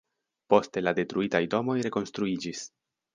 [0.53, 2.65] Poste la detruitaj domoj rekonstruiĝis.